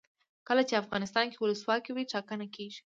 [0.47, 2.79] کله چې افغانستان کې ولسواکي وي ټاکنې کیږي.